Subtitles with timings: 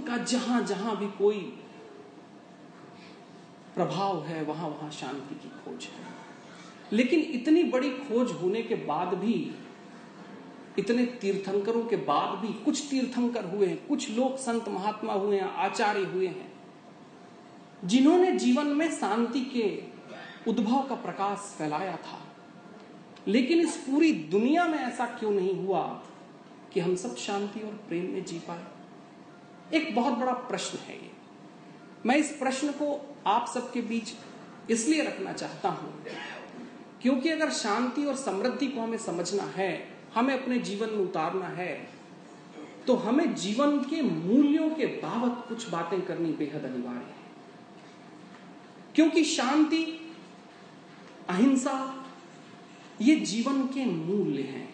[0.00, 1.58] का जहाँ जहाँ भी कोई
[3.74, 6.18] प्रभाव है, वहाँ वहाँ शांति की खोज है।
[6.92, 9.54] लेकिन इतनी बड़ी खोज होने के बाद भी,
[10.78, 15.52] इतने तीर्थंकरों के बाद भी, कुछ तीर्थंकर हुए हैं, कुछ लोग संत महात्मा हुए हैं,
[15.52, 16.52] आचार्य हुए हैं,
[17.84, 19.82] जिन्होंने जीवन में शांति के
[20.50, 22.20] उद्भव का प्रकाश फैलाया था।
[23.28, 26.02] लेकिन इस पूरी दुनिया में ऐसा क्यों नहीं हुआ
[26.72, 28.77] कि हम सब शांति और प्रेम में जी पाए?
[29.74, 31.10] एक बहुत बड़ा प्रश्न है ये।
[32.06, 34.12] मैं इस प्रश्न को आप सबके बीच
[34.70, 35.92] इसलिए रखना चाहता हूँ,
[37.02, 41.76] क्योंकि अगर शांति और समृद्धि को हमें समझना है, हमें अपने जीवन में उतारना है
[42.86, 47.16] तो हमें जीवन के मूल्यों के बाबत कुछ बातें करनी बेहद अनिवार्य है।
[48.94, 49.84] क्योंकि शांति,
[51.28, 52.04] अहिंसा,
[53.00, 54.68] ये जीवन के मूल्य हैं।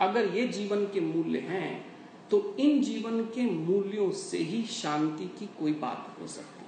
[0.00, 1.91] अगर ये जीवन के मूल्य हैं
[2.32, 6.60] तो इन जीवन के मूल्यों से ही शांति की कोई बात हो सकती।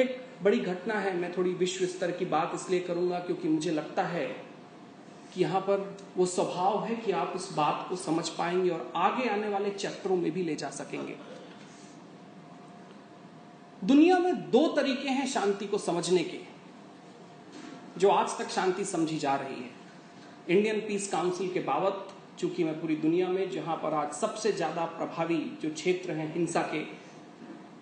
[0.00, 0.10] एक
[0.42, 4.26] बड़ी घटना है, मैं थोड़ी विश्व स्तर की बात इसलिए करूँगा क्योंकि मुझे लगता है
[5.34, 9.28] कि यहाँ पर वो स्वभाव है कि आप उस बात को समझ पाएँगे और आगे
[9.28, 11.16] आने वाले चैप्टरों में भी ले जा सकेंगे।
[13.84, 16.38] दुनिया में दो तरीके हैं शांति को समझने के,
[17.98, 19.70] जो आज तक शांति समझी जा रही है।
[20.48, 24.84] इंडियन पीस काउंसिल के बाबत चूँकि मैं पूरी दुनिया में, जहाँ पर आज सबसे ज़्यादा
[24.92, 26.82] प्रभावी जो क्षेत्र हैं हिंसा के,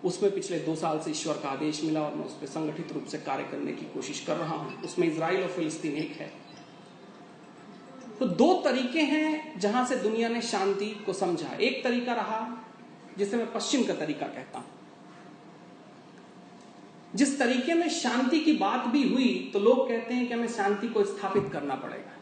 [0.05, 3.05] उसमें पिछले दो साल से ईश्वर का आदेश मिला और मैं उस पर संगठित रूप
[3.05, 6.31] से कार्य करने की कोशिश कर रहा हूँ। उसमें इसराइल और फिलिस्तीन एक है।
[8.21, 12.41] तो दो तरीके हैं जहाँ से दुनिया ने शांति को समझा। एक तरीका रहा,
[13.19, 14.67] जिसे मैं पश्चिम का तरीका कहता हूँ।
[17.15, 20.89] जिस तरीके में शांति की बात भी हुई तो लोग कहते हैं कि हमें शांति
[20.89, 22.17] को स्थापित करना पड़ेगा।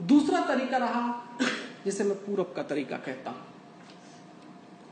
[0.00, 1.36] दूसरा तरीका रहा,
[1.84, 3.44] जिसे मैं पूरब का तरीका कहता हूँ।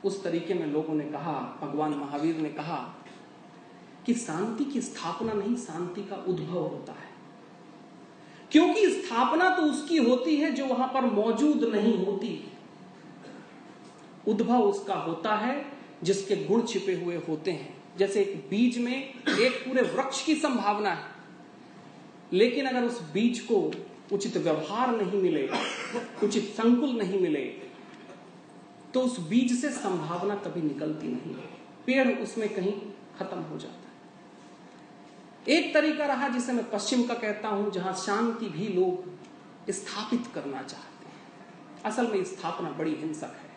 [0.05, 2.95] उस तरीके में लोगों ने कहा, भगवान महावीर ने कहा
[4.07, 7.13] कि शांति की स्थापना नहीं, शांति का उद्भव होता है।
[8.53, 12.53] क्योंकि स्थापना तो उसकी होती है जो वहाँ पर मौजूद नहीं होती।
[14.29, 15.67] उद्भव उसका होता है
[16.03, 20.91] जिसके गुण छिपे हुए होते हैं। जैसे एक बीज में एक पूरे वृक्ष की संभावना
[20.91, 21.13] है।
[22.33, 23.71] लेकिन अगर उस बीज को
[24.13, 25.49] उचित व्यवहार नहीं मिले,
[26.23, 27.45] उचित संकुल नहीं मिले
[28.95, 31.35] तो उस बीज से संभावना कभी निकलती नहीं।
[31.87, 32.73] पेड़ उसमें कहीं
[33.19, 38.47] खत्म हो जाता है। एक तरीका रहा जिसे मैं पश्चिम का कहता हूँ, जहाँ शांति
[38.47, 43.51] भी लोग स्थापित करना चाहते हैं। असल में स्थापना बड़ी हिंसक है।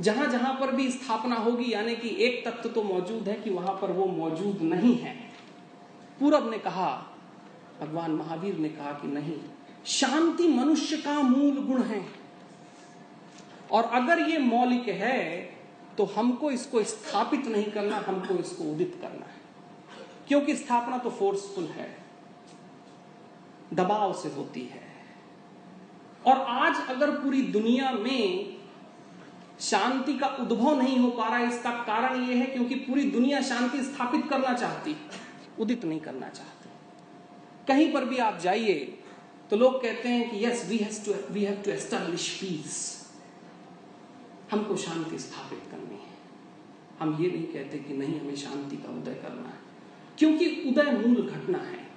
[0.00, 3.78] जहाँ जहाँ पर भी स्थापना होगी, यानी कि एक तत्व तो मौजूद है कि वहाँ
[3.82, 5.14] पर वो मौजूद नहीं है।
[6.20, 7.11] पूरब ने कहा
[7.82, 9.38] भगवान महावीर ने कहा कि नहीं,
[9.88, 12.04] शांति मनुष्य का मूल गुण है।
[13.72, 15.40] और अगर ये मौलिक है
[15.98, 19.40] तो हमको इसको स्थापित नहीं करना, हमको इसको उदित करना है।
[20.28, 21.88] क्योंकि स्थापना तो फोर्सफुल है,
[23.74, 24.82] दबाव से होती है।
[26.26, 28.56] और आज अगर पूरी दुनिया में
[29.60, 33.40] शांति का उद्भव नहीं हो पा रहा है, इसका कारण यह है क्योंकि पूरी दुनिया
[33.42, 34.96] शांति स्थापित करना चाहती,
[35.58, 36.70] उदित नहीं करना चाहती।
[37.68, 38.98] कहीं पर भी आप जाइए
[39.50, 43.02] तो लोग कहते हैं कि yes we have to we have to establish peace
[44.52, 46.12] हमको शांति स्थापित करनी है।
[47.00, 49.58] हम ये नहीं कहते कि नहीं, हमें शांति का उदय करना है।
[50.18, 51.91] क्योंकि उदय मूल घटना है।